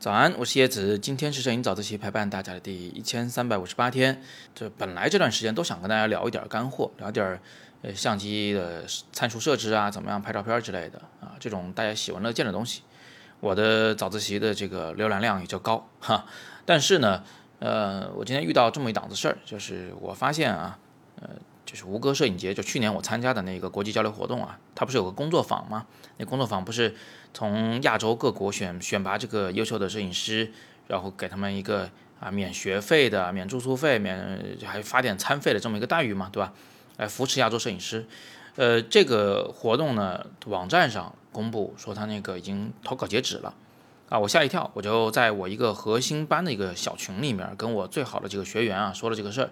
[0.00, 0.96] 早安，我是叶子。
[0.96, 4.22] 今天是摄影早自习陪伴大家的第一千三百五十八天。
[4.54, 7.40] 这本来这段时间都想跟大家聊一点干货，聊点儿
[7.82, 12.82] 呃相机的参数设置啊，怎么样拍照片之类的啊，这种大家喜闻乐见的东西。
[13.40, 16.24] 我的早自习的这个浏览量也就高哈。
[16.64, 17.24] 但是呢，
[17.58, 20.78] 呃，我今天遇到这么一档子事儿，就是我发现啊，
[21.20, 21.30] 呃，
[21.68, 25.84] 就是吴哥摄影节，就去年我参加的那个国际交流活动啊，它不是有个工作坊吗？
[26.16, 26.96] 那工作坊不是。
[27.34, 30.50] 从亚洲各国选选拔这个优秀的摄影师，
[30.86, 31.88] 然后给他们一个
[32.18, 36.54] 啊免学费的、免住宿费、免还发点餐费的这么一个待遇嘛，对吧？
[36.96, 38.06] 来扶持亚洲摄影师。
[38.56, 43.54] 呃，这个活动呢，网站上公布说他那个已经投稿截止了
[44.08, 49.50] 啊，我吓一跳，我就在我一个核心班的一个小群里面，跟我最好的几个学员啊说了这个事儿。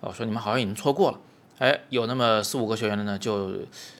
[0.00, 1.20] 我说你们好像已经错过了，
[1.58, 3.50] 哎，有那么四五个学员的呢，就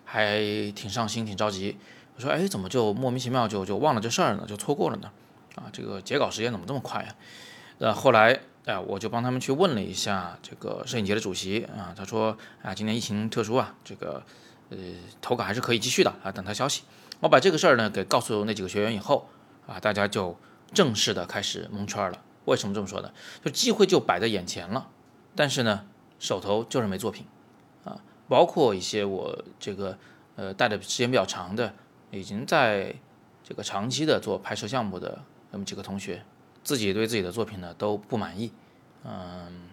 [0.05, 0.38] 还
[0.73, 1.77] 挺上心、挺着急。
[2.15, 4.45] 我说，哎，怎么就莫名其妙就就忘了这事儿呢？
[4.46, 5.10] 就错过了呢？
[5.55, 7.15] 啊，这个截稿时间怎么这么快呀？
[7.79, 14.23] 那后来，哎，我就帮他们去问了一下这个摄影节的主席啊，他说，啊，今年疫情特殊啊，这个，
[14.68, 14.77] 呃，
[15.23, 16.82] 投稿还是可以继续的啊，等他消息。
[17.21, 19.29] 我把这个事儿呢给告诉那几个学员以后，
[19.66, 20.38] 啊，大家就
[20.74, 22.23] 正式的开始蒙圈了。
[22.45, 23.10] 为什么这么说呢？
[23.43, 24.88] 就机会就摆在眼前了，
[25.34, 25.87] 但是呢，
[26.18, 27.27] 手头就是没作品，
[28.29, 29.99] 包括一些我这个，
[30.37, 31.73] 呃，带的时间比较长的。
[32.13, 32.95] 已经在
[33.43, 36.24] 这个长期的做拍摄项目的那么几个同学，
[36.63, 38.52] 自己对自己的作品呢都不满意，
[39.05, 39.68] 嗯，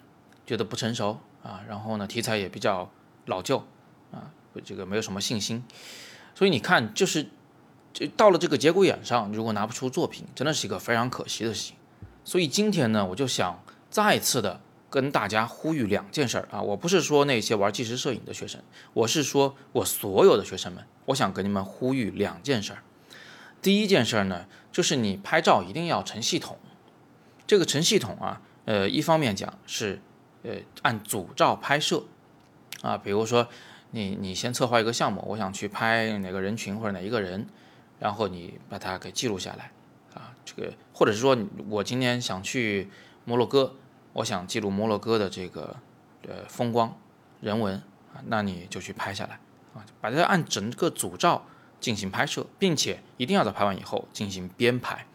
[0.46, 2.90] 觉得不成熟啊，然后呢题材也比较
[3.28, 3.60] 老旧
[4.12, 4.34] 啊，
[4.66, 5.64] 这个没有什么信心，
[6.34, 7.28] 所以你看，就是
[7.94, 11.78] 就到了这个节骨眼上，如果拿不出作品，真的是一个非常可惜的事情。
[12.26, 14.60] 所以今天呢，我就想再次的
[14.94, 18.62] 跟大家呼吁两件事儿啊，我不是说那些玩纪实摄影的学生，
[18.94, 20.86] 我是说我所有的学生们。
[21.06, 22.84] 我想跟你们呼吁两件事儿。
[23.60, 26.60] 第一件事儿呢，就是你拍照一定要成系统。
[27.48, 30.00] 这个成系统啊，呃，一方面讲是，
[30.44, 32.04] 呃，按组照拍摄
[32.84, 33.48] 啊，比如说
[33.90, 37.48] 你你先策划一个项目，我想去拍哪个人群或者哪一个人，
[37.98, 39.72] 然后你把它给记录下来
[40.14, 41.36] 啊，这个或者是说
[41.68, 42.92] 我今天想去
[43.26, 43.74] 摩洛哥，
[44.14, 45.76] 我想记录摩洛哥的这个
[46.28, 46.98] 呃风光
[47.42, 47.76] 人文
[48.14, 49.40] 啊，那你就去拍下来。
[49.74, 51.46] 啊，把它按整个组照
[51.80, 55.08] 进行拍摄，并且一定要在拍完以后进行编排，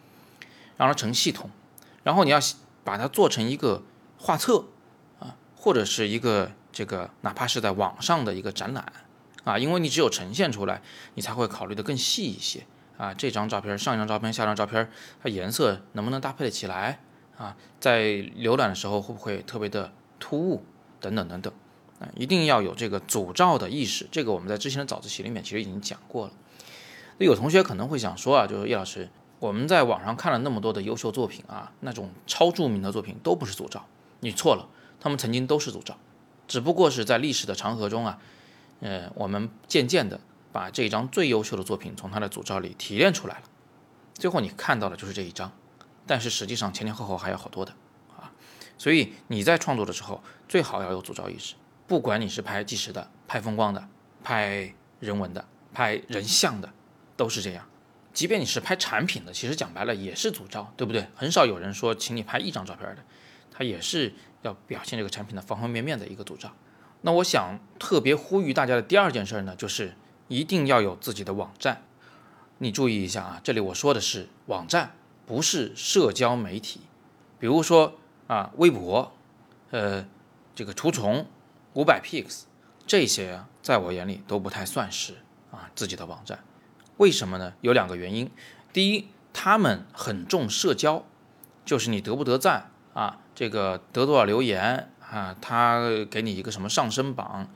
[0.76, 1.48] 让它成系统。
[2.02, 2.40] 然后你要
[2.82, 3.84] 把它做成一个
[4.18, 4.64] 画册
[5.20, 8.92] 啊，或者是一个这个哪怕是在网上的一个展览
[9.44, 10.82] 啊，因为你只有呈现出来，
[11.14, 12.66] 你才会考虑的更细一些
[12.96, 13.14] 啊。
[13.14, 14.90] 这张照片、上一张照片、下张照片，
[15.22, 16.98] 它颜色能不能搭配得起来
[17.38, 17.56] 啊？
[17.80, 20.62] 在浏览的时候会不会特别的突兀？
[21.00, 21.52] 等等等等。
[22.00, 26.32] 啊，一定要有这个组照的意识，这个我们在之前的早自习里面其实已经讲过了。
[27.18, 29.08] 那有同学可能会想说啊，就是叶老师，
[29.40, 33.84] 我们在网上看了那么多的优秀作品啊，那种超著名的作品都不是组照，
[34.20, 34.68] 你错了，
[35.00, 35.98] 他们曾经都是组照，
[36.46, 38.20] 只不过是在历史的长河中啊，
[38.78, 40.20] 呃，我们渐渐的
[40.52, 43.42] 把这一张最优秀的作品从它的组照里提炼出来了，
[44.14, 45.50] 最后你看到的就是这一张，
[46.08, 47.72] 但是实际上前前后后还有好多的
[48.16, 48.32] 啊，
[48.76, 51.54] 所以你在创作的时候最好要有组照意识。
[51.86, 53.88] 不管你是拍纪实的、拍风光的、
[54.24, 56.72] 拍人文的、拍人像的，
[57.16, 57.64] 都是这样。
[58.12, 61.06] 即便你是拍产品的，其实讲白了也是组照，对不对？
[61.14, 63.04] 很少有人说请你拍一张照片的，
[63.50, 66.52] 他也是要表现这个产品的方方面面的一个组照。
[67.02, 69.94] 那我想特别呼吁大家的第二件事呢，就是
[70.26, 71.84] 一定要有自己的网站。
[72.58, 74.96] 你注意一下啊，这里我说的是网站，
[75.28, 76.80] 不是社交媒体。
[77.38, 77.94] 比如说
[78.26, 79.12] 啊，微博，
[79.70, 80.04] 呃，
[80.56, 81.26] 这个图虫。
[81.74, 82.40] 五百 pix
[82.88, 85.12] 这些，在我眼里都不太算是
[85.52, 86.42] 啊自己的网站，
[86.96, 87.52] 为什么呢？
[87.60, 88.28] 有两个原因。
[88.72, 91.04] 第一，他们很重社交，
[91.64, 97.48] 就是你得不得赞啊，这个得多少留言啊，他给你一个什么上升榜，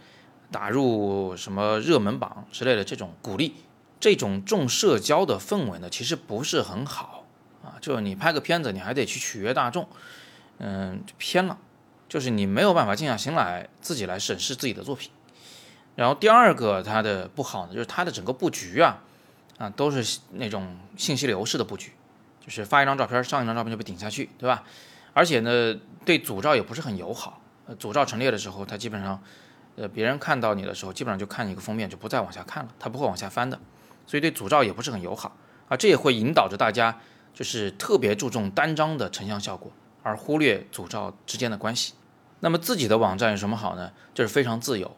[0.52, 3.54] 打入什么热门榜之类的这种鼓励，
[3.98, 7.21] 这种重社交的氛围呢，其实不是很好
[7.64, 7.78] 啊。
[7.80, 9.88] 就是你拍个片子，你还得去取悦大众，
[10.58, 11.58] 嗯，偏了。
[12.08, 15.10] 就是你没有办法静下心来自己来审视自己的作品，
[15.96, 19.02] 然后第二个它的不好呢，就是它的整个布局啊，
[19.56, 21.92] 啊都是那种信息流式的布局，
[22.44, 24.62] 就是发一张照片，上一张照片就被顶下去，对吧？
[25.14, 25.74] 而且呢，
[26.04, 27.40] 对组照也不是很友好。
[27.66, 29.22] 呃，组照陈列的时候，它基本上，
[29.76, 33.58] 呃，别人看到你的时候，基本上就看一个封面，就不再往下看了，它不会往下翻的，
[34.06, 35.34] 所以对组照也不是很友好
[35.68, 35.76] 啊。
[35.78, 37.00] 这也会引导着大家
[37.34, 41.94] 就是特别注重单张的成像效果，而忽略组照之间的关系。
[42.40, 43.92] 那么自己的网站有什么好呢？
[44.12, 44.96] 就是非常自由，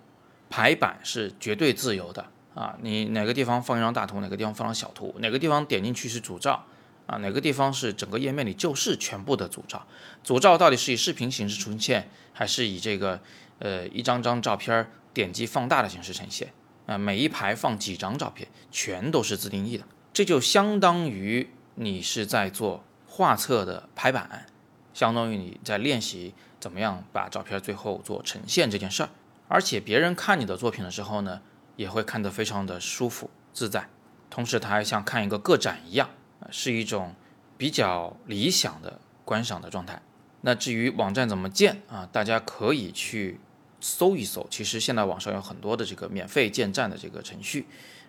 [0.49, 2.77] 排版是绝对自由的啊！
[2.81, 6.65] 你哪个地方放一张大图，哪个地方放张小图，哪个地方点进去是主照
[7.07, 9.87] 啊，哪个地方是整个页面里就是全部的组照？
[10.23, 13.21] 组照到底是以视频形式呈现，还是以这个
[13.59, 16.53] 呃一张张照片点击放大的形式呈现？
[16.87, 19.85] 啊，每一排放几张照片，全都是自定义的。
[20.15, 24.47] 这就相当于你是在做画册的排版，
[24.93, 29.09] 相当于你在练习怎么样把照片最后做呈现这件事儿。
[29.49, 31.41] 而且别人看你的作品的时候呢，
[31.77, 33.89] 也会看得非常的舒服自在，
[34.31, 36.11] 同时他还像看一个个展一样，
[36.51, 37.15] 是一种
[37.57, 40.03] 比较理想的观赏的状态。
[40.41, 43.41] 那至于网站怎么建啊，大家可以去。
[43.87, 47.67] 搜一搜，其实现在网上有很多的这个免费建站的这个程序，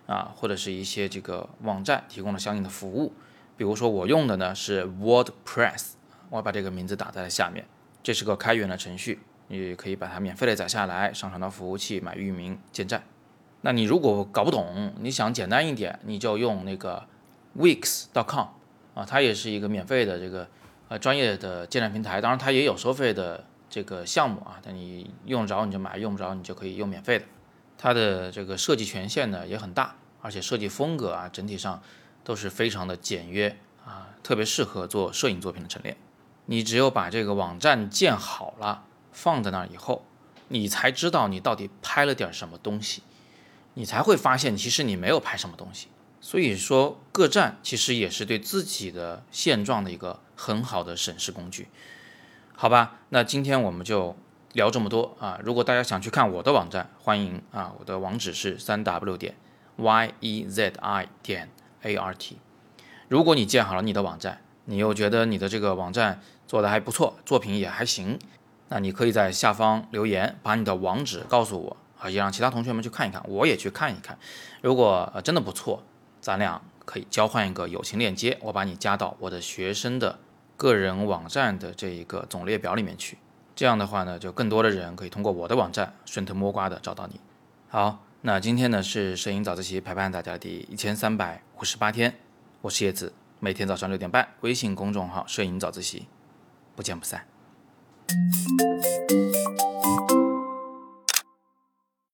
[0.07, 3.11] 啊，或者是一些这个网站提供了相应的服务。
[3.57, 5.93] 比如说我用的呢是 WordPress，
[6.29, 7.65] 我把这个名字打在了下面。
[8.03, 13.03] 这是个开源的程序，你可以把它免费的载下来，上传到服务器，买域名建站。
[13.61, 17.07] 那你如果搞不懂，你想简单一点，你就用那个
[17.57, 18.47] Wix.com，
[18.93, 20.47] 啊，它也是一个免费的这个
[20.87, 23.45] 呃专业的建站平台，当然它也有收费的。
[23.67, 27.25] 这个项目啊，但你用得着你就买，用不着你就可以用免费的。
[27.77, 31.81] 它的这个设计权限呢也很大，而且设计风格啊整体上
[32.25, 35.95] 都是非常的简约啊，特别适合做摄影作品的陈列。
[36.47, 38.83] 你只有把这个网站建好了，
[39.13, 40.05] 放在那儿以后，
[40.49, 43.03] 你才知道你到底拍了点什么东西，
[43.75, 45.87] 你才会发现其实你没有拍什么东西。
[46.19, 51.67] 所以说，各站其实也是对自己的现状的一个很好的审视工具。
[52.55, 54.15] 好吧，那今天我们就
[54.53, 55.39] 聊这么多啊！
[55.43, 59.35] 如果大家想去看我的网站，欢迎啊，我的网址是三 w 点
[59.77, 61.49] y e z i 点
[61.83, 62.37] a r t。
[63.07, 68.17] 如果你建好了你的网站，你又觉得你的这个网站做的还不错，作品也还行，
[68.69, 74.17] 那你可以在下方留言，把你的网址告诉我啊，也让其他同学们去看一看，我也去看一看。
[74.61, 75.83] 如果真的不错，
[76.19, 80.19] 咱俩可以交换一个友情链接，我把你加到我的学生的。
[80.57, 83.17] 个人网站的这一个总列表里面去，
[83.57, 87.19] 这样的话呢，就更多的人可以通过我的网站顺藤摸瓜的找到你。
[87.67, 92.11] 好，那今天呢是摄影早自习陪伴大家的第一千三百五十八天，
[92.61, 96.07] 我是叶子，每天早上六点半，微信公众号摄影早自习，
[96.75, 97.23] 不见不散。